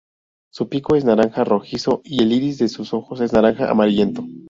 Su 0.51 0.67
pico 0.67 0.95
es 0.95 1.05
naranja 1.05 1.43
rojizo 1.43 2.01
y 2.03 2.23
el 2.23 2.31
iris 2.31 2.57
de 2.57 2.69
sus 2.69 2.91
ojos 2.91 3.21
es 3.21 3.33
naranja 3.33 3.69
amarillento. 3.69 4.25